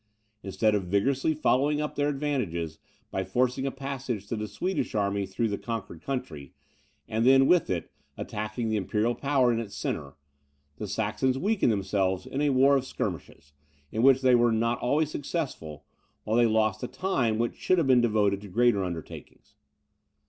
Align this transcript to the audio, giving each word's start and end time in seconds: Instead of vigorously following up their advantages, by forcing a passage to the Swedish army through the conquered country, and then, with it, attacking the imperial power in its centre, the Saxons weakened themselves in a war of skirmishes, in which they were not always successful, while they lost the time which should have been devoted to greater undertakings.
Instead 0.41 0.73
of 0.73 0.85
vigorously 0.85 1.35
following 1.35 1.79
up 1.79 1.93
their 1.93 2.09
advantages, 2.09 2.79
by 3.11 3.23
forcing 3.23 3.67
a 3.67 3.71
passage 3.71 4.25
to 4.25 4.35
the 4.35 4.47
Swedish 4.47 4.95
army 4.95 5.27
through 5.27 5.47
the 5.47 5.59
conquered 5.59 6.01
country, 6.01 6.55
and 7.07 7.23
then, 7.23 7.45
with 7.45 7.69
it, 7.69 7.91
attacking 8.17 8.67
the 8.69 8.77
imperial 8.77 9.13
power 9.13 9.53
in 9.53 9.59
its 9.59 9.75
centre, 9.75 10.15
the 10.77 10.87
Saxons 10.87 11.37
weakened 11.37 11.71
themselves 11.71 12.25
in 12.25 12.41
a 12.41 12.49
war 12.49 12.75
of 12.75 12.85
skirmishes, 12.87 13.53
in 13.91 14.01
which 14.01 14.21
they 14.21 14.33
were 14.33 14.51
not 14.51 14.79
always 14.79 15.11
successful, 15.11 15.85
while 16.23 16.37
they 16.37 16.47
lost 16.47 16.81
the 16.81 16.87
time 16.87 17.37
which 17.37 17.55
should 17.57 17.77
have 17.77 17.85
been 17.85 18.01
devoted 18.01 18.41
to 18.41 18.47
greater 18.47 18.83
undertakings. 18.83 19.53